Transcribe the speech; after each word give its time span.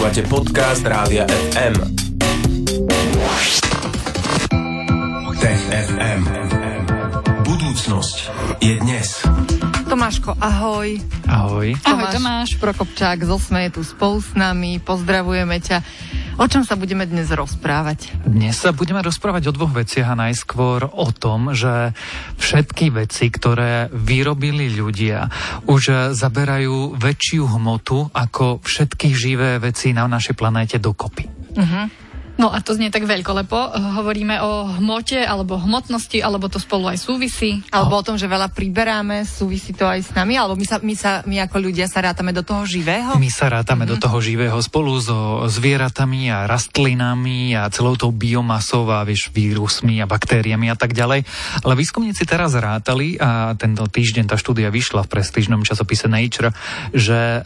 Počúvate 0.00 0.32
podcast 0.32 0.80
Rádia 0.80 1.28
FM. 1.28 1.76
Tech 5.36 5.62
FM. 5.68 6.20
Budúcnosť 7.44 8.16
je 8.64 8.80
dnes. 8.80 9.20
Tomáško, 9.92 10.40
ahoj. 10.40 10.96
Ahoj. 11.28 11.76
Ahoj 11.84 12.06
Tomáš. 12.16 12.56
Prokopčák 12.56 13.20
z 13.20 13.28
Osme 13.28 13.68
je 13.68 13.76
tu 13.76 13.84
spolu 13.84 14.24
s 14.24 14.32
nami. 14.32 14.80
Pozdravujeme 14.80 15.60
ťa. 15.60 15.84
O 16.38 16.46
čom 16.46 16.62
sa 16.62 16.78
budeme 16.78 17.08
dnes 17.08 17.32
rozprávať? 17.32 18.22
Dnes 18.22 18.54
sa 18.54 18.70
budeme 18.70 19.02
rozprávať 19.02 19.50
o 19.50 19.56
dvoch 19.56 19.74
veciach 19.74 20.14
a 20.14 20.20
najskôr 20.28 20.86
o 20.86 21.08
tom, 21.10 21.56
že 21.56 21.96
všetky 22.38 22.94
veci, 22.94 23.32
ktoré 23.32 23.90
vyrobili 23.90 24.70
ľudia, 24.70 25.26
už 25.66 26.14
zaberajú 26.14 26.94
väčšiu 26.94 27.42
hmotu 27.58 28.12
ako 28.14 28.62
všetky 28.62 29.10
živé 29.10 29.58
veci 29.58 29.90
na 29.90 30.06
našej 30.06 30.34
planéte 30.38 30.76
dokopy. 30.78 31.26
Uh-huh. 31.56 32.09
No 32.40 32.48
a 32.48 32.64
to 32.64 32.72
znie 32.72 32.88
tak 32.88 33.04
veľkolepo. 33.04 33.76
Hovoríme 34.00 34.40
o 34.40 34.72
hmote 34.80 35.20
alebo 35.20 35.60
hmotnosti, 35.60 36.24
alebo 36.24 36.48
to 36.48 36.56
spolu 36.56 36.88
aj 36.88 36.96
súvisí. 36.96 37.60
Alebo 37.68 38.00
o 38.00 38.06
tom, 38.06 38.16
že 38.16 38.24
veľa 38.24 38.48
priberáme, 38.48 39.28
súvisí 39.28 39.76
to 39.76 39.84
aj 39.84 40.08
s 40.08 40.10
nami, 40.16 40.40
alebo 40.40 40.56
my, 40.56 40.64
sa, 40.64 40.80
my, 40.80 40.94
sa, 40.96 41.20
my 41.28 41.44
ako 41.44 41.60
ľudia 41.60 41.84
sa 41.84 42.00
rátame 42.00 42.32
do 42.32 42.40
toho 42.40 42.64
živého? 42.64 43.20
My 43.20 43.28
sa 43.28 43.52
rátame 43.52 43.84
mm-hmm. 43.84 43.92
do 43.92 43.96
toho 44.00 44.18
živého 44.24 44.56
spolu 44.64 44.96
so 45.04 45.44
zvieratami 45.52 46.32
a 46.32 46.48
rastlinami 46.48 47.52
a 47.52 47.68
celou 47.68 48.00
tou 48.00 48.08
biomasou 48.08 48.88
a 48.88 49.04
vieš, 49.04 49.28
vírusmi 49.28 50.00
a 50.00 50.08
baktériami 50.08 50.72
a 50.72 50.76
tak 50.80 50.96
ďalej. 50.96 51.28
Ale 51.60 51.74
výskumníci 51.76 52.24
teraz 52.24 52.56
rátali 52.56 53.20
a 53.20 53.52
tento 53.60 53.84
týždeň 53.84 54.32
tá 54.32 54.40
štúdia 54.40 54.72
vyšla 54.72 55.04
v 55.04 55.12
prestížnom 55.12 55.60
časopise 55.60 56.08
Nature, 56.08 56.56
že 56.96 57.44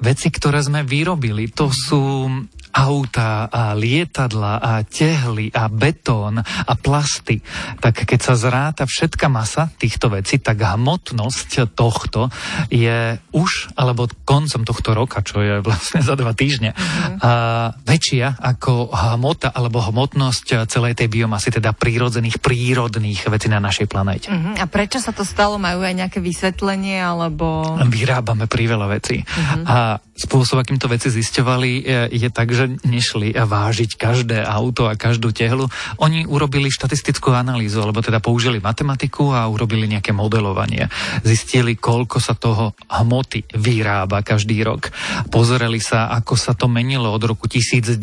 veci, 0.00 0.28
ktoré 0.32 0.60
sme 0.64 0.82
vyrobili, 0.82 1.52
to 1.54 1.70
sú 1.70 2.28
auta 2.74 3.46
a 3.46 3.70
lietadla 3.78 4.58
a 4.58 4.82
tehly 4.82 5.46
a 5.54 5.70
betón 5.70 6.42
a 6.42 6.72
plasty, 6.74 7.38
tak 7.78 8.02
keď 8.02 8.18
sa 8.18 8.34
zráta 8.34 8.82
všetka 8.82 9.30
masa 9.30 9.70
týchto 9.78 10.10
vecí, 10.10 10.42
tak 10.42 10.58
hmotnosť 10.58 11.70
tohto 11.78 12.34
je 12.74 13.14
už, 13.30 13.78
alebo 13.78 14.10
koncom 14.26 14.66
tohto 14.66 14.90
roka, 14.90 15.22
čo 15.22 15.38
je 15.38 15.62
vlastne 15.62 16.02
za 16.02 16.18
dva 16.18 16.34
týždne, 16.34 16.74
mm-hmm. 16.74 17.22
a, 17.22 17.78
väčšia 17.86 18.42
ako 18.42 18.90
hmota 18.90 19.54
alebo 19.54 19.78
hmotnosť 19.78 20.66
celej 20.66 20.98
tej 20.98 21.06
biomasy, 21.06 21.54
teda 21.54 21.70
prírodzených, 21.78 22.42
prírodných 22.42 23.30
vecí 23.30 23.46
na 23.46 23.62
našej 23.62 23.86
planéte. 23.86 24.34
Mm-hmm. 24.34 24.58
A 24.58 24.66
prečo 24.66 24.98
sa 24.98 25.14
to 25.14 25.22
stalo? 25.22 25.62
Majú 25.62 25.86
aj 25.86 25.94
nejaké 25.94 26.18
vysvetlenie, 26.18 26.98
alebo... 26.98 27.78
Vyrábame 27.86 28.50
príveľa 28.50 28.98
vecí. 28.98 29.22
Mm-hmm. 29.22 29.62
A 29.62 29.76
a 29.84 30.00
spôsob, 30.14 30.62
akým 30.62 30.78
to 30.78 30.86
veci 30.86 31.10
zisťovali, 31.10 31.70
je, 31.82 32.00
je 32.22 32.28
tak, 32.30 32.54
že 32.54 32.70
nešli 32.86 33.34
vážiť 33.34 33.98
každé 33.98 34.46
auto 34.46 34.86
a 34.86 34.94
každú 34.94 35.34
tehlu. 35.34 35.66
Oni 35.98 36.22
urobili 36.22 36.70
štatistickú 36.70 37.34
analýzu, 37.34 37.82
alebo 37.82 37.98
teda 37.98 38.22
použili 38.22 38.62
matematiku 38.62 39.34
a 39.34 39.50
urobili 39.50 39.90
nejaké 39.90 40.14
modelovanie. 40.14 40.86
Zistili, 41.26 41.74
koľko 41.74 42.22
sa 42.22 42.38
toho 42.38 42.78
hmoty 42.86 43.42
vyrába 43.58 44.22
každý 44.22 44.62
rok. 44.62 44.94
Pozreli 45.34 45.82
sa, 45.82 46.06
ako 46.14 46.38
sa 46.38 46.54
to 46.54 46.70
menilo 46.70 47.10
od 47.10 47.22
roku 47.26 47.50
1900 47.50 47.98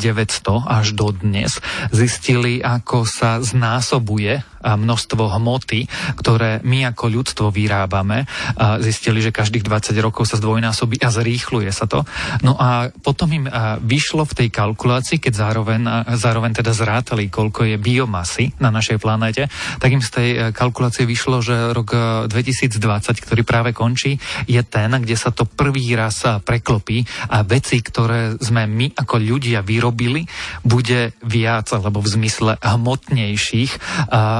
až 0.68 0.86
do 0.92 1.16
dnes. 1.16 1.64
Zistili, 1.90 2.60
ako 2.60 3.08
sa 3.08 3.40
znásobuje 3.40 4.44
množstvo 4.62 5.26
hmoty, 5.26 5.90
ktoré 6.22 6.62
my 6.62 6.94
ako 6.94 7.04
ľudstvo 7.10 7.46
vyrábame. 7.50 8.30
Zistili, 8.78 9.18
že 9.18 9.34
každých 9.34 9.66
20 9.66 9.98
rokov 9.98 10.30
sa 10.30 10.38
zdvojnásobí 10.38 11.02
a 11.02 11.10
zrýchluje 11.10 11.74
sa 11.74 11.90
to. 11.90 12.01
No 12.42 12.56
a 12.58 12.88
potom 12.90 13.30
im 13.32 13.46
vyšlo 13.82 14.24
v 14.28 14.36
tej 14.44 14.48
kalkulácii, 14.48 15.18
keď 15.18 15.32
zároveň, 15.32 15.80
zároveň 16.16 16.52
teda 16.62 16.72
zrátali, 16.72 17.28
koľko 17.28 17.68
je 17.68 17.76
biomasy 17.76 18.54
na 18.58 18.70
našej 18.72 18.98
planéte, 19.02 19.48
tak 19.78 19.90
im 19.92 20.02
z 20.02 20.10
tej 20.10 20.28
e, 20.30 20.38
kalkulácie 20.54 21.04
vyšlo, 21.04 21.44
že 21.44 21.74
rok 21.74 21.94
2020, 22.30 22.78
e, 22.78 23.22
ktorý 23.22 23.42
práve 23.42 23.70
končí, 23.74 24.16
je 24.46 24.60
ten, 24.62 24.90
kde 24.92 25.16
sa 25.18 25.34
to 25.34 25.44
prvý 25.44 25.92
raz 25.98 26.24
preklopí 26.44 27.04
a 27.28 27.42
veci, 27.42 27.82
ktoré 27.82 28.38
sme 28.38 28.64
my 28.68 28.94
ako 28.96 29.18
ľudia 29.18 29.60
vyrobili, 29.60 30.24
bude 30.62 31.16
viac, 31.26 31.68
alebo 31.74 31.98
v 32.00 32.08
zmysle 32.08 32.56
hmotnejších 32.62 33.72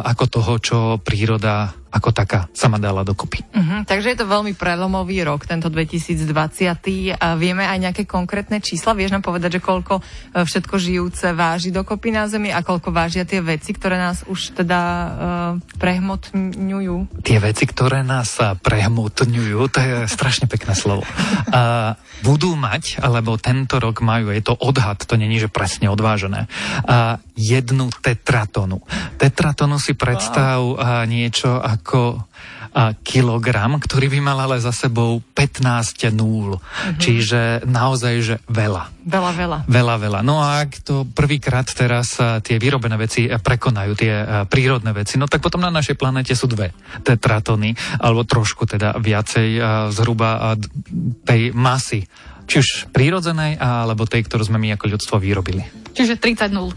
ako 0.06 0.24
toho, 0.28 0.52
čo 0.62 0.78
príroda 1.02 1.81
ako 1.92 2.08
taká 2.10 2.48
sa 2.56 2.72
ma 2.72 2.80
dala 2.80 3.04
dokopy. 3.04 3.44
Uh-huh, 3.52 3.84
takže 3.84 4.16
je 4.16 4.18
to 4.24 4.26
veľmi 4.26 4.56
prelomový 4.56 5.20
rok, 5.28 5.44
tento 5.44 5.68
2020. 5.68 6.24
A 7.20 7.36
vieme 7.36 7.68
aj 7.68 7.78
nejaké 7.78 8.02
konkrétne 8.08 8.64
čísla? 8.64 8.96
Vieš 8.96 9.12
nám 9.12 9.20
povedať, 9.20 9.60
že 9.60 9.64
koľko 9.64 10.00
e, 10.00 10.02
všetko 10.40 10.74
žijúce 10.80 11.36
váži 11.36 11.68
dokopy 11.68 12.08
na 12.08 12.24
Zemi 12.24 12.48
a 12.48 12.64
koľko 12.64 12.96
vážia 12.96 13.28
tie 13.28 13.44
veci, 13.44 13.76
ktoré 13.76 14.00
nás 14.00 14.24
už 14.24 14.56
teda 14.56 14.80
uh, 14.80 15.10
prehmotňujú? 15.76 17.20
Tie 17.20 17.38
veci, 17.42 17.64
ktoré 17.68 18.00
nás 18.00 18.40
prehmotňujú, 18.40 19.58
to 19.68 19.78
je 19.78 19.96
strašne 20.08 20.48
pekné 20.48 20.72
slovo. 20.72 21.04
Uh, 21.04 21.92
budú 22.24 22.54
mať, 22.56 23.02
alebo 23.02 23.36
tento 23.36 23.76
rok 23.82 24.00
majú, 24.00 24.32
je 24.32 24.40
to 24.40 24.54
odhad, 24.56 25.02
to 25.04 25.18
není, 25.20 25.36
že 25.42 25.52
presne 25.52 25.90
odvážené, 25.92 26.48
uh, 26.48 27.18
jednu 27.36 27.90
tetratonu. 28.00 28.80
Tetratonu 29.18 29.76
si 29.76 29.92
predstav 29.98 30.62
uh, 30.62 31.04
niečo 31.04 31.58
ako 31.58 31.81
ako 31.82 32.22
kilogram, 33.04 33.76
ktorý 33.76 34.16
by 34.16 34.20
mal 34.24 34.38
ale 34.48 34.56
za 34.56 34.72
sebou 34.72 35.20
15 35.36 36.08
nul. 36.16 36.56
Mm-hmm. 36.56 36.96
Čiže 36.96 37.40
naozaj, 37.68 38.14
že 38.24 38.40
veľa. 38.48 39.04
Veľa, 39.04 39.30
veľa. 39.36 39.58
Veľa, 39.68 39.94
veľa. 40.00 40.20
No 40.24 40.40
a 40.40 40.64
ak 40.64 40.80
to 40.80 41.04
prvýkrát 41.04 41.68
teraz 41.68 42.16
tie 42.16 42.56
vyrobené 42.56 42.96
veci 42.96 43.28
prekonajú, 43.28 43.92
tie 43.92 44.14
prírodné 44.48 44.96
veci, 44.96 45.20
no 45.20 45.28
tak 45.28 45.44
potom 45.44 45.60
na 45.60 45.68
našej 45.68 46.00
planete 46.00 46.32
sú 46.32 46.48
dve 46.48 46.72
tetratony, 47.04 47.76
alebo 48.00 48.24
trošku 48.24 48.64
teda 48.64 48.96
viacej 48.96 49.48
zhruba 49.92 50.56
tej 51.28 51.52
masy 51.52 52.08
či 52.48 52.58
už 52.58 52.88
prírodzenej, 52.90 53.60
alebo 53.60 54.08
tej, 54.08 54.24
ktorú 54.26 54.48
sme 54.48 54.56
my 54.56 54.80
ako 54.80 54.96
ľudstvo 54.96 55.20
vyrobili. 55.20 55.62
Čiže 55.92 56.16
30 56.16 56.50
nul. 56.56 56.72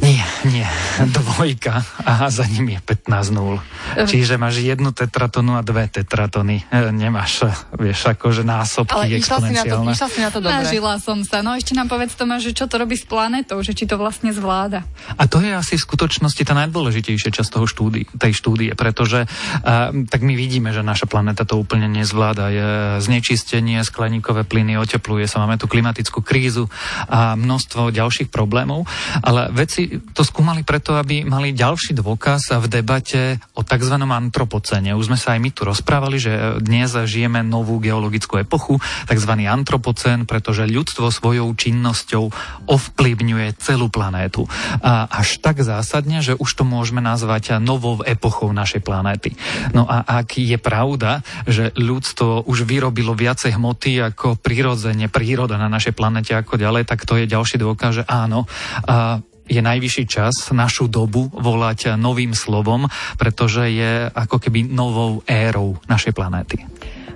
Nie, 0.00 0.24
nie, 0.44 0.66
dvojka 1.08 1.84
a 2.04 2.28
za 2.28 2.44
ním 2.44 2.76
je 2.76 2.80
15 2.80 3.36
nul. 3.36 3.56
Čiže 3.94 4.36
máš 4.36 4.60
jednu 4.60 4.92
tetratonu 4.92 5.56
a 5.56 5.62
dve 5.64 5.88
tetratony. 5.88 6.64
E, 6.68 6.92
nemáš, 6.92 7.48
vieš, 7.74 8.12
akože 8.12 8.44
násobky 8.44 8.94
Ale 8.94 9.18
exponenciálne. 9.18 9.94
Ale 9.94 10.10
si 10.10 10.20
na 10.20 10.30
to 10.30 10.38
dobre. 10.44 10.60
Nažila 10.60 11.00
som 11.00 11.24
sa. 11.24 11.40
No 11.40 11.56
ešte 11.56 11.72
nám 11.72 11.88
povedz 11.88 12.12
Tomáš, 12.14 12.50
že 12.50 12.52
čo 12.52 12.64
to 12.68 12.76
robí 12.76 12.98
s 12.98 13.06
planetou, 13.08 13.60
že 13.64 13.72
či 13.72 13.88
to 13.88 13.96
vlastne 13.96 14.30
zvláda. 14.30 14.84
A 15.16 15.24
to 15.24 15.40
je 15.40 15.52
asi 15.52 15.80
v 15.80 15.82
skutočnosti 15.82 16.42
tá 16.44 16.52
najdôležitejšia 16.52 17.30
časť 17.32 17.50
toho 17.50 17.66
štúdie, 17.68 18.04
tej 18.18 18.32
štúdie, 18.36 18.72
pretože 18.76 19.24
uh, 19.24 19.92
tak 20.10 20.20
my 20.20 20.34
vidíme, 20.36 20.74
že 20.74 20.84
naša 20.84 21.08
planéta 21.08 21.48
to 21.48 21.56
úplne 21.56 21.88
nezvláda. 21.88 22.44
Je 22.52 22.68
znečistenie, 23.00 23.80
skleníkové 23.86 24.44
plyny, 24.44 24.76
otepluje 24.76 25.24
sa, 25.30 25.40
máme 25.40 25.56
tu 25.56 25.70
klimatickú 25.70 26.20
krízu 26.20 26.68
a 27.08 27.38
množstvo 27.38 27.94
ďalších 27.94 28.28
problémov, 28.28 28.84
ale 29.22 29.48
veci 29.54 30.02
to 30.12 30.26
skúmali 30.34 30.66
preto, 30.66 30.98
aby 30.98 31.22
mali 31.22 31.54
ďalší 31.54 31.94
dôkaz 31.94 32.58
v 32.58 32.66
debate 32.66 33.38
o 33.54 33.62
tzv. 33.62 33.94
antropocene. 33.94 34.90
Už 34.90 35.06
sme 35.06 35.14
sa 35.14 35.38
aj 35.38 35.40
my 35.46 35.50
tu 35.54 35.62
rozprávali, 35.62 36.18
že 36.18 36.58
dnes 36.58 36.90
žijeme 36.90 37.46
novú 37.46 37.78
geologickú 37.78 38.42
epochu, 38.42 38.82
tzv. 39.06 39.30
antropocen, 39.30 40.26
pretože 40.26 40.66
ľudstvo 40.66 41.14
svojou 41.14 41.54
činnosťou 41.54 42.34
ovplyvňuje 42.66 43.62
celú 43.62 43.86
planétu. 43.86 44.50
A 44.82 45.06
až 45.06 45.38
tak 45.38 45.62
zásadne, 45.62 46.18
že 46.18 46.34
už 46.34 46.50
to 46.50 46.66
môžeme 46.66 46.98
nazvať 46.98 47.62
novou 47.62 48.02
epochou 48.02 48.50
našej 48.50 48.82
planéty. 48.82 49.38
No 49.70 49.86
a 49.86 50.02
ak 50.02 50.34
je 50.42 50.58
pravda, 50.58 51.22
že 51.46 51.70
ľudstvo 51.78 52.50
už 52.50 52.66
vyrobilo 52.66 53.14
viacej 53.14 53.54
hmoty 53.54 54.02
ako 54.02 54.34
prirodzene, 54.42 55.06
príroda 55.06 55.54
na 55.62 55.70
našej 55.70 55.94
planete 55.94 56.34
ako 56.34 56.58
ďalej, 56.58 56.90
tak 56.90 57.06
to 57.06 57.22
je 57.22 57.30
ďalší 57.30 57.62
dôkaz, 57.62 58.02
že 58.02 58.04
áno. 58.10 58.50
A 58.90 59.22
je 59.44 59.60
najvyšší 59.60 60.04
čas 60.08 60.34
našu 60.50 60.88
dobu 60.88 61.28
volať 61.32 61.96
novým 62.00 62.32
slovom, 62.32 62.88
pretože 63.20 63.68
je 63.70 64.08
ako 64.08 64.40
keby 64.40 64.66
novou 64.68 65.20
érou 65.28 65.76
našej 65.88 66.12
planéty. 66.16 66.64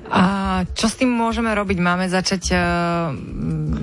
A 0.08 0.64
čo 0.72 0.88
s 0.88 0.96
tým 0.96 1.12
môžeme 1.12 1.52
robiť? 1.52 1.78
Máme 1.84 2.08
začať 2.08 2.56
uh, 2.56 3.12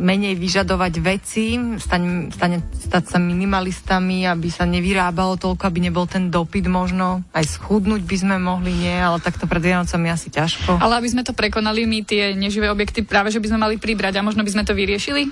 menej 0.02 0.34
vyžadovať 0.34 0.94
veci, 0.98 1.54
stane, 1.78 2.34
stane, 2.34 2.66
stať 2.74 3.14
sa 3.14 3.18
minimalistami, 3.22 4.26
aby 4.26 4.50
sa 4.50 4.66
nevyrábalo 4.66 5.38
toľko, 5.38 5.70
aby 5.70 5.80
nebol 5.86 6.10
ten 6.10 6.34
dopyt 6.34 6.66
možno. 6.66 7.22
Aj 7.30 7.46
schudnúť 7.46 8.02
by 8.02 8.18
sme 8.18 8.36
mohli, 8.42 8.74
nie, 8.74 8.98
ale 8.98 9.22
takto 9.22 9.46
pred 9.46 9.62
Vianocami 9.62 10.10
asi 10.10 10.34
ťažko. 10.34 10.82
Ale 10.82 10.98
aby 10.98 11.10
sme 11.14 11.22
to 11.22 11.38
prekonali, 11.38 11.86
my 11.86 12.02
tie 12.02 12.34
neživé 12.34 12.74
objekty 12.74 13.06
práve, 13.06 13.30
že 13.30 13.38
by 13.38 13.54
sme 13.54 13.60
mali 13.62 13.76
pribrať 13.78 14.18
a 14.18 14.26
možno 14.26 14.42
by 14.42 14.50
sme 14.50 14.66
to 14.66 14.74
vyriešili? 14.74 15.30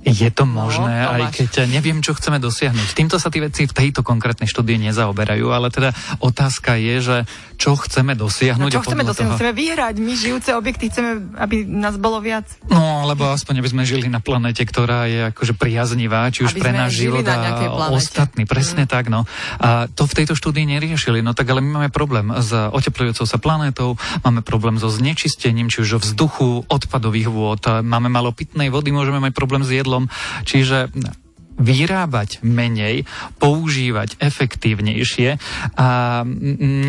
Je 0.00 0.30
to 0.30 0.46
možné, 0.46 1.04
No, 1.04 1.10
aj 1.10 1.34
keď 1.34 1.66
neviem, 1.66 1.98
čo 1.98 2.14
chceme 2.14 2.38
dosiahnuť. 2.38 2.94
Týmto 2.94 3.18
sa 3.18 3.28
tí 3.28 3.38
veci 3.38 3.66
v 3.66 3.74
tejto 3.74 4.00
konkrétnej 4.00 4.46
štúdii 4.46 4.78
nezaoberajú, 4.88 5.50
ale 5.50 5.68
teda 5.68 5.90
otázka 6.22 6.78
je, 6.78 6.96
že 7.02 7.16
čo 7.58 7.74
chceme 7.74 8.14
No 8.14 8.24
dosiahnuť. 8.24 8.70
čo 8.70 8.80
a 8.80 8.86
chceme 8.86 9.02
dosiahnuť? 9.02 9.34
toho- 9.34 9.38
Chceme 9.42 9.52
vyhrať. 9.52 9.94
My 9.98 10.12
žijúce 10.14 10.54
objekty 10.54 10.88
chceme, 10.88 11.10
aby 11.34 11.66
nás 11.66 11.98
bolo 11.98 12.22
viac. 12.22 12.46
No, 12.64 13.02
alebo 13.02 13.26
aspoň 13.28 13.58
aby 13.58 13.68
sme 13.68 13.82
žili 13.82 14.06
na 14.06 14.22
planete, 14.22 14.62
ktorá 14.62 15.04
je 15.04 15.34
akože 15.34 15.58
priaznivá, 15.58 16.30
či 16.30 16.46
už 16.46 16.54
Aby 16.54 16.60
pre 16.62 16.70
náš 16.72 16.92
život 16.94 17.26
a 17.26 17.90
ostatní. 17.90 18.46
Presne 18.46 18.86
tak, 18.86 19.10
no. 19.10 19.26
A 19.58 19.90
to 19.90 20.06
v 20.06 20.14
tejto 20.14 20.38
štúdii 20.38 20.64
neriešili. 20.64 21.18
No 21.20 21.34
tak 21.34 21.50
ale 21.50 21.58
my 21.58 21.70
máme 21.74 21.90
problém 21.90 22.30
s 22.38 22.54
oteplujúcou 22.54 23.26
sa 23.26 23.36
planétou, 23.36 23.98
máme 24.22 24.40
problém 24.40 24.78
so 24.78 24.86
znečistením, 24.86 25.66
či 25.66 25.82
už 25.82 25.98
vzduchu, 25.98 26.70
odpadových 26.70 27.28
vôd, 27.28 27.82
máme 27.82 28.06
malo 28.06 28.30
pitnej 28.30 28.70
vody, 28.70 28.94
môžeme 28.94 29.18
mať 29.18 29.34
problém 29.34 29.66
s 29.66 29.74
jedlom. 29.74 29.87
Čiže 30.44 30.92
vyrábať 31.58 32.40
menej, 32.46 33.04
používať 33.42 34.16
efektívnejšie 34.22 35.38
a 35.74 36.22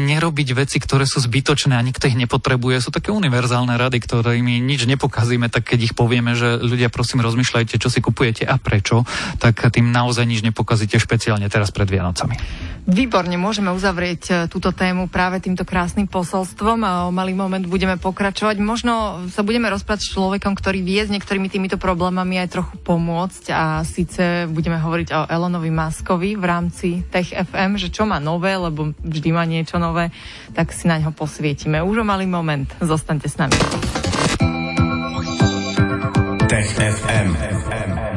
nerobiť 0.10 0.50
veci, 0.54 0.78
ktoré 0.78 1.10
sú 1.10 1.20
zbytočné 1.20 1.74
a 1.74 1.86
nikto 1.86 2.06
ich 2.06 2.16
nepotrebuje. 2.18 2.86
Sú 2.86 2.94
také 2.94 3.10
univerzálne 3.10 3.76
rady, 3.76 3.98
ktorými 4.00 4.62
nič 4.62 4.86
nepokazíme, 4.86 5.50
tak 5.50 5.74
keď 5.74 5.92
ich 5.92 5.98
povieme, 5.98 6.38
že 6.38 6.62
ľudia 6.62 6.94
prosím 6.94 7.26
rozmýšľajte, 7.26 7.82
čo 7.82 7.90
si 7.90 8.00
kupujete 8.00 8.46
a 8.46 8.56
prečo, 8.62 9.04
tak 9.42 9.60
tým 9.74 9.90
naozaj 9.90 10.24
nič 10.30 10.46
nepokazíte 10.46 11.02
špeciálne 11.02 11.50
teraz 11.50 11.74
pred 11.74 11.90
Vianocami. 11.90 12.38
Výborne, 12.90 13.38
môžeme 13.38 13.70
uzavrieť 13.70 14.22
e, 14.26 14.34
túto 14.50 14.74
tému 14.74 15.14
práve 15.14 15.38
týmto 15.38 15.62
krásnym 15.62 16.10
posolstvom 16.10 16.82
a 16.82 16.92
o 17.06 17.14
malý 17.14 17.38
moment 17.38 17.62
budeme 17.62 18.02
pokračovať. 18.02 18.58
Možno 18.58 19.26
sa 19.30 19.46
budeme 19.46 19.70
rozprávať 19.70 20.10
s 20.10 20.12
človekom, 20.18 20.58
ktorý 20.58 20.82
vie 20.82 20.98
s 21.06 21.14
niektorými 21.14 21.54
týmito 21.54 21.78
problémami 21.78 22.42
aj 22.42 22.50
trochu 22.50 22.74
pomôcť 22.82 23.54
a 23.54 23.86
síce 23.86 24.50
budeme 24.60 24.76
hovoriť 24.76 25.08
o 25.16 25.22
Elonovi 25.32 25.72
Maskovi 25.72 26.36
v 26.36 26.44
rámci 26.44 26.88
Tech 27.08 27.32
FM, 27.32 27.80
že 27.80 27.88
čo 27.88 28.04
má 28.04 28.20
nové, 28.20 28.60
lebo 28.60 28.92
vždy 29.00 29.30
má 29.32 29.48
niečo 29.48 29.80
nové, 29.80 30.12
tak 30.52 30.76
si 30.76 30.92
na 30.92 31.00
ňo 31.00 31.16
posvietime. 31.16 31.80
Už 31.80 32.04
o 32.04 32.06
malý 32.06 32.28
moment, 32.28 32.68
zostaňte 32.84 33.32
s 33.32 33.40
nami. 33.40 33.56
Tech 36.52 36.68
FM. 36.76 38.09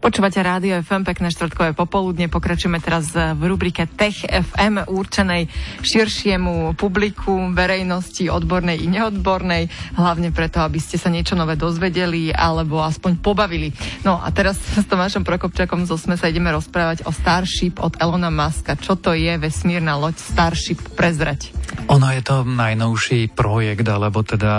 Počúvate 0.00 0.40
Rádio 0.40 0.80
FM, 0.80 1.04
pekné 1.04 1.28
štvrtkové 1.28 1.76
popoludne. 1.76 2.32
Pokračujeme 2.32 2.80
teraz 2.80 3.12
v 3.12 3.42
rubrike 3.44 3.84
Tech 3.84 4.24
FM 4.24 4.88
určenej 4.88 5.44
širšiemu 5.84 6.72
publiku, 6.72 7.36
verejnosti, 7.52 8.24
odbornej 8.32 8.80
i 8.80 8.88
neodbornej, 8.88 9.68
hlavne 10.00 10.32
preto, 10.32 10.64
aby 10.64 10.80
ste 10.80 10.96
sa 10.96 11.12
niečo 11.12 11.36
nové 11.36 11.60
dozvedeli 11.60 12.32
alebo 12.32 12.80
aspoň 12.80 13.20
pobavili. 13.20 13.76
No 14.00 14.16
a 14.16 14.32
teraz 14.32 14.56
s 14.56 14.88
Tomášom 14.88 15.20
Prokopčakom 15.20 15.84
zo 15.84 16.00
SME 16.00 16.16
sa 16.16 16.32
ideme 16.32 16.48
rozprávať 16.48 17.04
o 17.04 17.12
Starship 17.12 17.76
od 17.84 18.00
Elona 18.00 18.32
Muska. 18.32 18.80
Čo 18.80 18.96
to 18.96 19.12
je 19.12 19.36
vesmírna 19.36 20.00
loď 20.00 20.16
Starship? 20.16 20.80
Prezrať. 20.96 21.52
Ono 21.92 22.08
je 22.08 22.24
to 22.24 22.48
najnovší 22.48 23.36
projekt, 23.36 23.84
alebo 23.84 24.24
teda 24.24 24.54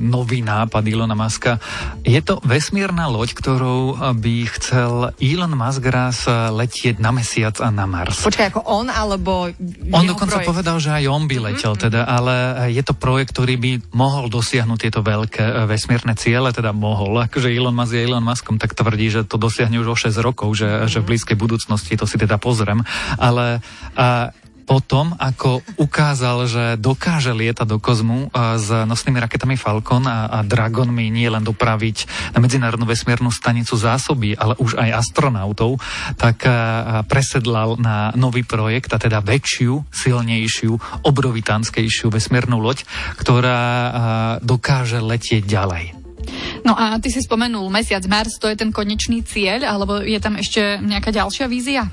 nový 0.00 0.40
nápad 0.40 0.88
Ilona 0.88 1.12
Muska. 1.12 1.60
Je 2.00 2.18
to 2.24 2.40
vesmírna 2.48 3.12
loď, 3.12 3.36
ktorou 3.36 4.00
by 4.16 4.53
chcel 4.60 5.10
Elon 5.18 5.54
Musk 5.54 5.82
raz 5.90 6.24
uh, 6.30 6.50
letieť 6.54 7.02
na 7.02 7.10
mesiac 7.10 7.58
a 7.58 7.68
na 7.74 7.84
Mars. 7.84 8.22
Počkaj, 8.22 8.54
ako 8.54 8.60
on 8.64 8.86
alebo 8.88 9.50
On 9.90 10.04
dokonca 10.06 10.38
projekt? 10.38 10.50
povedal, 10.50 10.76
že 10.78 10.90
aj 10.94 11.04
on 11.10 11.26
by 11.26 11.36
letel, 11.42 11.74
teda, 11.74 12.06
ale 12.06 12.66
je 12.70 12.82
to 12.86 12.94
projekt, 12.94 13.34
ktorý 13.34 13.58
by 13.58 13.70
mohol 13.92 14.30
dosiahnuť 14.30 14.78
tieto 14.78 15.00
veľké 15.02 15.42
e, 15.42 15.52
vesmírne 15.66 16.14
ciele, 16.14 16.54
teda 16.54 16.70
mohol. 16.70 17.26
Akože 17.26 17.50
Elon 17.50 17.74
Musk 17.74 17.98
je 17.98 18.06
Elon 18.06 18.22
Muskom, 18.22 18.56
tak 18.56 18.78
tvrdí, 18.78 19.10
že 19.10 19.20
to 19.26 19.36
dosiahne 19.36 19.80
už 19.82 19.88
o 19.90 19.96
6 19.98 20.14
rokov, 20.22 20.54
že, 20.54 20.86
že 20.86 21.02
v 21.02 21.14
blízkej 21.14 21.36
budúcnosti 21.36 21.98
to 21.98 22.06
si 22.06 22.16
teda 22.20 22.38
pozriem. 22.38 22.86
Ale 23.18 23.58
a, 23.98 24.30
potom, 24.64 25.12
ako 25.20 25.60
ukázal, 25.76 26.48
že 26.48 26.64
dokáže 26.80 27.36
lietať 27.36 27.68
do 27.68 27.78
kozmu 27.78 28.32
s 28.34 28.68
nosnými 28.72 29.20
raketami 29.20 29.60
Falcon 29.60 30.08
a, 30.08 30.26
a 30.32 30.38
Dragonmi 30.40 31.12
nie 31.12 31.28
len 31.28 31.44
dopraviť 31.44 32.32
na 32.32 32.40
Medzinárodnú 32.40 32.88
vesmírnu 32.88 33.28
stanicu 33.28 33.76
zásoby, 33.76 34.32
ale 34.34 34.56
už 34.56 34.80
aj 34.80 35.04
astronautov, 35.04 35.78
tak 36.16 36.48
presedlal 37.06 37.76
na 37.76 38.10
nový 38.16 38.42
projekt, 38.42 38.90
a 38.90 38.98
teda 38.98 39.20
väčšiu, 39.20 39.84
silnejšiu, 39.92 41.04
obrovitánskejšiu 41.04 42.08
vesmírnu 42.08 42.56
loď, 42.56 42.88
ktorá 43.20 43.60
dokáže 44.40 45.04
letieť 45.04 45.44
ďalej. 45.44 45.84
No 46.64 46.72
a 46.72 46.96
ty 46.96 47.12
si 47.12 47.20
spomenul 47.20 47.68
mesiac 47.68 48.00
Mars, 48.08 48.40
to 48.40 48.48
je 48.48 48.56
ten 48.56 48.72
konečný 48.72 49.20
cieľ, 49.20 49.68
alebo 49.68 50.00
je 50.00 50.16
tam 50.16 50.40
ešte 50.40 50.80
nejaká 50.80 51.12
ďalšia 51.12 51.44
vízia? 51.52 51.84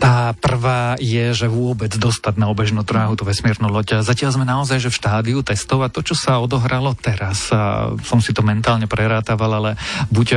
Tá 0.00 0.32
prvá 0.32 0.96
je, 0.96 1.36
že 1.36 1.44
vôbec 1.44 1.92
dostať 1.92 2.40
na 2.40 2.48
obežnú 2.48 2.80
dráhu 2.80 3.20
tú 3.20 3.28
vesmírnu 3.28 3.68
loď. 3.68 4.00
Zatiaľ 4.00 4.32
sme 4.32 4.48
naozaj 4.48 4.80
že 4.80 4.88
v 4.88 4.96
štádiu 4.96 5.38
testov 5.44 5.84
a 5.84 5.92
to, 5.92 6.00
čo 6.00 6.16
sa 6.16 6.40
odohralo 6.40 6.96
teraz, 6.96 7.52
a 7.52 7.92
som 8.00 8.16
si 8.24 8.32
to 8.32 8.40
mentálne 8.40 8.88
prerátával, 8.88 9.60
ale 9.60 9.70
buď 10.08 10.26
e, 10.32 10.36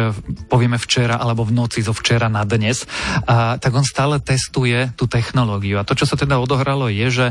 povieme 0.52 0.76
včera 0.76 1.16
alebo 1.16 1.48
v 1.48 1.56
noci 1.56 1.80
zo 1.80 1.96
včera 1.96 2.28
na 2.28 2.44
dnes, 2.44 2.84
a, 3.24 3.56
tak 3.56 3.72
on 3.72 3.88
stále 3.88 4.20
testuje 4.20 4.92
tú 5.00 5.08
technológiu. 5.08 5.80
A 5.80 5.88
to, 5.88 5.96
čo 5.96 6.04
sa 6.04 6.20
teda 6.20 6.44
odohralo, 6.44 6.92
je, 6.92 7.08
že 7.08 7.28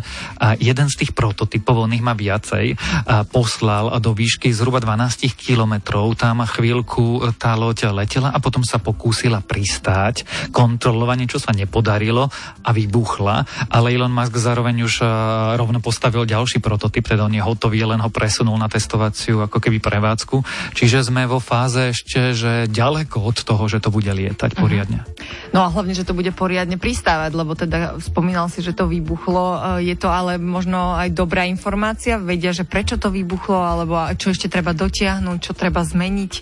jeden 0.56 0.88
z 0.88 1.04
tých 1.04 1.12
prototypov, 1.12 1.84
on 1.84 1.92
ich 1.92 2.00
má 2.00 2.16
viacej, 2.16 2.80
a, 2.80 3.28
poslal 3.28 3.92
do 4.00 4.16
výšky 4.16 4.48
zhruba 4.56 4.80
12 4.80 5.28
kilometrov. 5.36 6.16
Tam 6.16 6.40
chvíľku 6.48 7.28
e, 7.28 7.36
tá 7.36 7.52
loď 7.60 7.92
letela 7.92 8.32
a 8.32 8.40
potom 8.40 8.64
sa 8.64 8.80
pokúsila 8.80 9.44
pristáť, 9.44 10.24
kontrolovanie, 10.48 11.28
čo 11.28 11.36
sa 11.36 11.52
nepodarilo 11.52 12.21
a 12.62 12.70
vybuchla, 12.70 13.46
ale 13.70 13.94
Elon 13.94 14.12
Musk 14.12 14.34
zároveň 14.36 14.84
už 14.84 14.94
uh, 15.02 15.08
rovno 15.56 15.78
postavil 15.78 16.26
ďalší 16.28 16.58
prototyp, 16.58 17.06
teda 17.06 17.26
on 17.26 17.34
je 17.34 17.42
hotový, 17.42 17.86
len 17.86 18.02
ho 18.02 18.10
presunul 18.12 18.58
na 18.58 18.68
testovaciu 18.68 19.42
ako 19.46 19.58
keby 19.62 19.78
prevádzku. 19.78 20.42
Čiže 20.76 21.08
sme 21.08 21.24
vo 21.26 21.42
fáze 21.42 21.94
ešte, 21.94 22.34
že 22.34 22.66
ďaleko 22.68 23.22
od 23.22 23.38
toho, 23.42 23.64
že 23.70 23.82
to 23.82 23.94
bude 23.94 24.08
lietať 24.08 24.58
poriadne. 24.58 25.04
No 25.52 25.64
a 25.64 25.72
hlavne, 25.72 25.92
že 25.92 26.06
to 26.06 26.16
bude 26.16 26.30
poriadne 26.32 26.76
pristávať, 26.80 27.30
lebo 27.36 27.52
teda 27.52 28.00
spomínal 28.00 28.48
si, 28.48 28.64
že 28.64 28.74
to 28.74 28.88
vybuchlo. 28.88 29.78
E, 29.78 29.92
Je 29.92 29.96
to 29.98 30.08
ale 30.08 30.40
možno 30.40 30.96
aj 30.96 31.12
dobrá 31.12 31.44
informácia? 31.46 32.16
Vedia, 32.18 32.50
že 32.56 32.64
prečo 32.66 32.96
to 32.96 33.12
vybuchlo, 33.12 33.58
alebo 33.58 33.94
čo 34.16 34.32
ešte 34.32 34.48
treba 34.48 34.72
dotiahnuť, 34.72 35.38
čo 35.38 35.52
treba 35.52 35.84
zmeniť? 35.84 36.32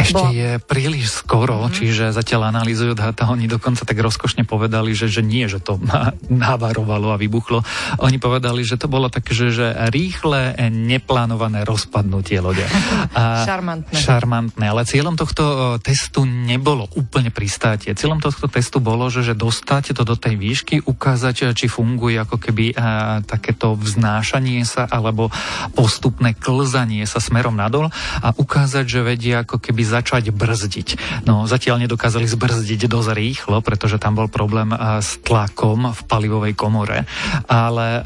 Ešte 0.00 0.24
Bo- 0.24 0.32
je 0.32 0.50
príliš 0.64 1.20
skoro, 1.20 1.68
mm-hmm. 1.68 1.76
čiže 1.76 2.04
zatiaľ 2.16 2.48
analýzujú 2.48 2.96
dáta. 2.96 3.28
Oni 3.28 3.44
dokonca 3.44 3.84
tak 3.84 4.00
rozkošne 4.00 4.48
povedali, 4.48 4.96
že, 4.96 5.12
že 5.12 5.20
nie, 5.20 5.44
že 5.44 5.60
to 5.60 5.76
na- 5.76 6.16
navarovalo 6.32 7.12
a 7.12 7.20
vybuchlo. 7.20 7.60
Oni 8.00 8.16
povedali, 8.16 8.64
že 8.64 8.80
to 8.80 8.88
bolo 8.88 9.12
také, 9.12 9.36
že, 9.36 9.52
že 9.52 9.66
rýchle, 9.92 10.56
neplánované 10.72 11.68
rozpadnutie 11.68 12.40
lode. 12.40 12.64
A, 13.10 13.42
Šarmantné. 13.42 13.96
Šarmantné, 13.96 14.64
ale 14.70 14.86
cieľom 14.86 15.18
tohto 15.18 15.42
o, 15.42 15.56
testu 15.82 16.22
nebolo 16.22 16.86
úplne 16.94 17.34
pristátie. 17.34 17.90
Cieľom 17.90 18.22
tohto 18.22 18.46
testu 18.46 18.78
bolo, 18.78 19.10
že, 19.10 19.26
že 19.26 19.34
dostať 19.34 19.98
to 19.98 20.06
do 20.06 20.14
tej 20.14 20.38
výšky, 20.38 20.86
ukázať, 20.86 21.52
či 21.52 21.66
funguje 21.66 22.16
ako 22.22 22.38
keby 22.38 22.72
a, 22.78 23.18
takéto 23.26 23.74
vznášanie 23.74 24.62
sa 24.62 24.86
alebo 24.86 25.28
postupné 25.74 26.38
klzanie 26.38 27.02
sa 27.02 27.18
smerom 27.18 27.58
nadol 27.58 27.90
a 28.22 28.28
ukázať, 28.30 28.84
že 28.86 29.00
vedia 29.02 29.42
ako 29.42 29.58
keby 29.58 29.82
začať 29.90 30.30
brzdiť. 30.30 30.88
No 31.26 31.50
zatiaľ 31.50 31.82
nedokázali 31.82 32.30
zbrzdiť 32.30 32.86
dosť 32.86 33.10
rýchlo, 33.10 33.58
pretože 33.60 33.98
tam 33.98 34.14
bol 34.14 34.30
problém 34.30 34.70
a, 34.70 35.02
s 35.02 35.18
tlakom 35.20 35.90
v 35.90 36.00
palivovej 36.06 36.54
komore, 36.54 37.04
ale 37.50 37.98
a, 37.98 38.02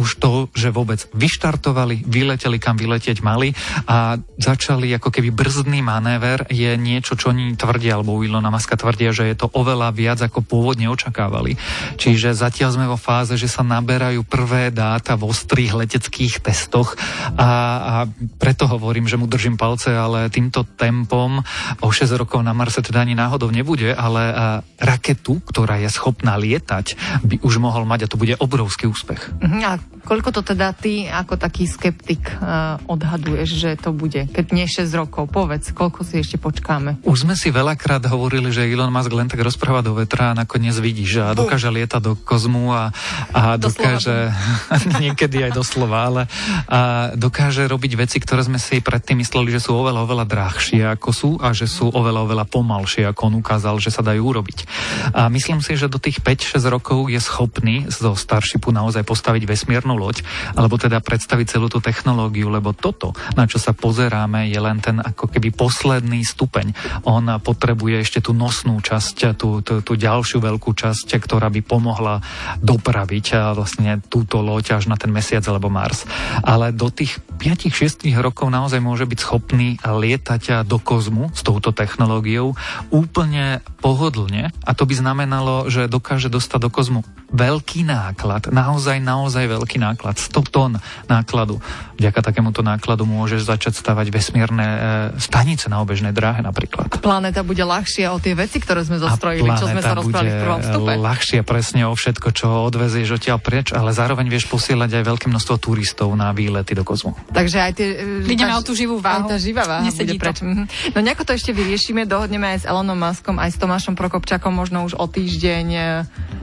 už 0.00 0.16
to, 0.16 0.48
že 0.56 0.72
vôbec 0.72 1.04
vyštartovali, 1.12 2.08
vyleteli 2.08 2.56
kam 2.56 2.80
vyletieť 2.80 3.20
mali 3.20 3.52
a 3.84 4.16
začali 4.40 4.96
ako 4.96 5.12
keby 5.12 5.28
brzdný 5.34 5.84
manéver 5.84 6.48
je 6.48 6.72
niečo, 6.80 7.14
čo 7.14 7.36
oni 7.36 7.52
tvrdia, 7.58 8.00
alebo 8.00 8.24
Ilona 8.24 8.48
Maska 8.48 8.80
tvrdia, 8.80 9.12
že 9.12 9.28
je 9.28 9.36
to 9.36 9.52
oveľa 9.52 9.92
viac 9.92 10.18
ako 10.24 10.40
pôvodne 10.40 10.88
očakávali. 10.88 11.60
Čiže 12.00 12.32
zatiaľ 12.32 12.70
sme 12.72 12.86
vo 12.88 12.96
fáze, 12.96 13.36
že 13.36 13.50
sa 13.50 13.60
naberajú 13.60 14.24
prvé 14.24 14.72
dáta 14.72 15.18
v 15.18 15.28
ostrých 15.28 15.76
leteckých 15.76 16.40
testoch 16.40 16.96
a, 17.36 17.50
a 17.80 17.94
preto 18.38 18.64
hovorím, 18.70 19.10
že 19.10 19.18
mu 19.20 19.26
držím 19.28 19.60
palce, 19.60 19.92
ale 19.92 20.32
týmto 20.32 20.64
tempom 21.00 21.40
o 21.80 21.88
6 21.88 22.12
rokov 22.20 22.44
na 22.44 22.52
Marse 22.52 22.84
teda 22.84 23.00
ani 23.00 23.16
náhodou 23.16 23.48
nebude, 23.48 23.96
ale 23.96 24.22
a, 24.28 24.32
raketu, 24.76 25.40
ktorá 25.48 25.80
je 25.80 25.88
schopná 25.88 26.36
lietať, 26.36 26.94
by 27.24 27.40
už 27.40 27.56
mohol 27.56 27.88
mať 27.88 28.04
a 28.04 28.10
to 28.12 28.20
bude 28.20 28.36
obrovský 28.36 28.84
úspech. 28.84 29.32
Mhm, 29.40 29.58
A 29.64 29.72
koľko 30.10 30.34
to 30.34 30.42
teda 30.42 30.74
ty 30.74 31.06
ako 31.06 31.38
taký 31.38 31.70
skeptik 31.70 32.34
uh, 32.42 32.82
odhaduješ, 32.90 33.48
že 33.54 33.70
to 33.78 33.94
bude? 33.94 34.26
Keď 34.26 34.46
nie 34.50 34.66
6 34.66 34.90
rokov, 34.98 35.30
povedz, 35.30 35.70
koľko 35.70 36.02
si 36.02 36.18
ešte 36.18 36.34
počkáme? 36.34 36.98
Už 37.06 37.22
sme 37.22 37.38
si 37.38 37.54
veľakrát 37.54 38.02
hovorili, 38.10 38.50
že 38.50 38.66
Elon 38.66 38.90
Musk 38.90 39.14
len 39.14 39.30
tak 39.30 39.38
rozpráva 39.38 39.86
do 39.86 39.94
vetra 39.94 40.34
a 40.34 40.38
nakoniec 40.42 40.74
vidíš 40.82 41.22
a 41.22 41.38
dokáže 41.38 41.70
lietať 41.70 42.02
do 42.02 42.18
kozmu 42.18 42.74
a, 42.74 42.90
a 43.30 43.54
dokáže, 43.54 44.34
niekedy 45.02 45.46
aj 45.46 45.52
doslova, 45.54 46.10
ale 46.10 46.22
a 46.66 47.14
dokáže 47.14 47.70
robiť 47.70 47.92
veci, 47.94 48.18
ktoré 48.18 48.42
sme 48.42 48.58
si 48.58 48.82
predtým 48.82 49.22
mysleli, 49.22 49.54
že 49.54 49.62
sú 49.62 49.78
oveľa, 49.78 50.02
oveľa 50.10 50.26
drahšie 50.26 50.82
ako 50.98 51.10
sú 51.14 51.30
a 51.38 51.54
že 51.54 51.70
sú 51.70 51.86
oveľa, 51.86 52.26
oveľa 52.26 52.50
pomalšie, 52.50 53.06
ako 53.06 53.30
on 53.30 53.34
ukázal, 53.38 53.78
že 53.78 53.94
sa 53.94 54.02
dajú 54.02 54.26
urobiť. 54.26 54.66
A 55.14 55.30
myslím 55.30 55.62
si, 55.62 55.78
že 55.78 55.86
do 55.86 56.02
tých 56.02 56.18
5-6 56.18 56.58
rokov 56.66 57.06
je 57.06 57.22
schopný 57.22 57.86
zo 57.86 58.18
Starshipu 58.18 58.74
naozaj 58.74 59.06
postaviť 59.06 59.46
vesmírnu 59.46 59.99
loď, 60.00 60.24
alebo 60.56 60.80
teda 60.80 61.04
predstaviť 61.04 61.46
celú 61.52 61.68
tú 61.68 61.84
technológiu, 61.84 62.48
lebo 62.48 62.72
toto, 62.72 63.12
na 63.36 63.44
čo 63.44 63.60
sa 63.60 63.76
pozeráme, 63.76 64.48
je 64.48 64.56
len 64.56 64.80
ten 64.80 64.96
ako 64.96 65.28
keby 65.28 65.52
posledný 65.52 66.24
stupeň. 66.24 66.72
On 67.04 67.28
potrebuje 67.36 68.00
ešte 68.00 68.24
tú 68.24 68.32
nosnú 68.32 68.80
časť, 68.80 69.36
tú, 69.36 69.60
tú, 69.60 69.84
tú 69.84 69.92
ďalšiu 69.92 70.40
veľkú 70.40 70.72
časť, 70.72 71.20
ktorá 71.20 71.52
by 71.52 71.60
pomohla 71.60 72.24
dopraviť 72.64 73.52
vlastne 73.52 74.00
túto 74.08 74.40
loď 74.40 74.80
až 74.80 74.88
na 74.88 74.96
ten 74.96 75.12
mesiac 75.12 75.44
alebo 75.44 75.68
Mars. 75.68 76.08
Ale 76.40 76.72
do 76.72 76.88
tých 76.88 77.20
5-6 77.36 78.08
rokov 78.16 78.48
naozaj 78.48 78.80
môže 78.80 79.04
byť 79.04 79.18
schopný 79.20 79.76
lietať 79.82 80.64
do 80.64 80.78
kozmu 80.78 81.32
s 81.34 81.44
touto 81.44 81.74
technológiou 81.74 82.54
úplne 82.92 83.64
pohodlne 83.80 84.52
a 84.64 84.70
to 84.76 84.84
by 84.84 84.94
znamenalo, 84.94 85.66
že 85.72 85.90
dokáže 85.90 86.28
dostať 86.30 86.60
do 86.60 86.70
kozmu 86.70 87.00
veľký 87.32 87.86
náklad, 87.86 88.50
naozaj, 88.50 89.00
naozaj 89.00 89.48
veľký 89.48 89.79
náklad, 89.80 90.20
100 90.20 90.52
tón 90.52 90.72
nákladu. 91.08 91.58
Vďaka 91.96 92.20
takémuto 92.20 92.60
nákladu 92.60 93.08
môžeš 93.08 93.48
začať 93.48 93.80
stavať 93.80 94.12
vesmírne 94.12 94.66
e, 94.66 94.78
stanice 95.16 95.72
na 95.72 95.80
obežnej 95.80 96.12
dráhe 96.12 96.44
napríklad. 96.44 97.00
Planéta 97.00 97.40
bude 97.40 97.64
ľahšia 97.64 98.12
o 98.12 98.20
tie 98.20 98.36
veci, 98.36 98.60
ktoré 98.60 98.84
sme 98.84 99.00
zostrojili, 99.00 99.48
čo 99.56 99.66
sme 99.72 99.80
sa 99.80 99.96
rozprávali 99.96 100.28
v 100.28 100.40
prvom 100.44 100.60
vstupe. 100.60 100.92
ľahšia 101.00 101.40
presne 101.42 101.88
o 101.88 101.96
všetko, 101.96 102.28
čo 102.36 102.46
odvezieš 102.68 103.16
odtiaľ 103.16 103.40
preč, 103.40 103.72
ale 103.72 103.96
zároveň 103.96 104.28
vieš 104.28 104.46
posielať 104.52 105.00
aj 105.00 105.04
veľké 105.08 105.26
množstvo 105.32 105.56
turistov 105.56 106.12
na 106.12 106.32
výlety 106.36 106.76
do 106.76 106.84
kozmu. 106.84 107.16
Takže 107.32 107.58
aj 107.58 107.72
tie... 107.72 107.86
Vidíme 108.24 108.52
o 108.56 108.62
tú 108.62 108.76
živú 108.76 109.00
váhu. 109.00 109.28
Tá 109.28 109.40
živá 109.40 109.64
váha 109.64 109.88
bude 109.88 110.14
preč. 110.20 110.44
Mhm. 110.44 110.64
No 110.92 110.98
nejako 111.00 111.22
to 111.24 111.32
ešte 111.32 111.54
vyriešime, 111.54 112.04
dohodneme 112.04 112.56
aj 112.56 112.58
s 112.60 112.68
Elonom 112.68 112.98
Muskom, 112.98 113.38
aj 113.38 113.54
s 113.54 113.56
Tomášom 113.56 113.94
Prokopčakom, 113.94 114.52
možno 114.52 114.84
už 114.84 114.98
o 114.98 115.06
týždeň, 115.06 115.66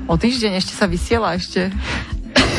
o 0.08 0.15
týždeň 0.15 0.58
ešte 0.58 0.74
sa 0.74 0.88
vysiela 0.88 1.36
ešte. 1.36 1.70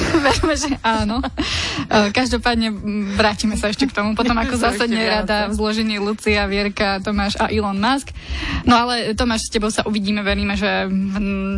Verme, 0.27 0.55
že 0.57 0.71
áno. 0.81 1.21
E, 1.21 2.11
každopádne 2.11 2.73
vrátime 3.17 3.55
sa 3.57 3.69
ešte 3.69 3.89
k 3.89 3.93
tomu. 3.93 4.13
Potom 4.13 4.37
ako 4.37 4.57
zasadne 4.71 4.99
rada 5.05 5.49
v 5.49 5.57
zložení 5.57 6.01
Lucia, 6.01 6.49
Vierka, 6.49 7.01
Tomáš 7.01 7.37
a 7.39 7.53
Elon 7.53 7.79
Musk. 7.79 8.11
No 8.65 8.77
ale 8.77 9.13
Tomáš, 9.15 9.49
s 9.49 9.53
tebou 9.53 9.71
sa 9.73 9.85
uvidíme, 9.85 10.25
veríme, 10.25 10.57
že 10.57 10.89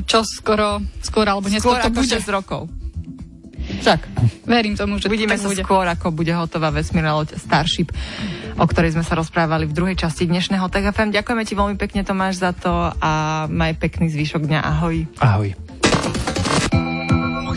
čo 0.07 0.27
skoro, 0.27 0.83
skoro 1.01 1.39
alebo 1.39 1.49
neskôr 1.49 1.79
to 1.81 1.91
bude. 1.93 2.11
6 2.11 2.27
rokov. 2.31 2.69
Však. 3.81 4.01
Verím 4.51 4.75
tomu, 4.75 4.99
že 4.99 5.07
Uvidíme 5.07 5.39
to 5.39 5.47
sa 5.47 5.49
bude. 5.55 5.63
skôr, 5.63 5.87
ako 5.87 6.11
bude 6.11 6.35
hotová 6.35 6.75
vesmírna 6.75 7.15
loď 7.15 7.39
Starship, 7.39 7.95
o 8.59 8.67
ktorej 8.67 8.99
sme 8.99 9.07
sa 9.07 9.15
rozprávali 9.15 9.71
v 9.71 9.73
druhej 9.73 9.95
časti 9.95 10.27
dnešného 10.27 10.67
TFM. 10.67 11.15
Ďakujeme 11.15 11.43
ti 11.47 11.55
veľmi 11.55 11.77
pekne, 11.79 12.03
Tomáš, 12.03 12.43
za 12.43 12.51
to 12.51 12.91
a 12.91 13.47
maj 13.47 13.79
pekný 13.79 14.11
zvyšok 14.11 14.43
dňa. 14.43 14.61
Ahoj. 14.61 14.97
Ahoj. 15.23 15.70